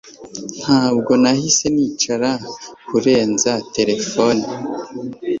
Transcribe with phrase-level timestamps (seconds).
[0.61, 2.31] Ntabwo nahise nicara
[2.87, 4.43] kurenza telefone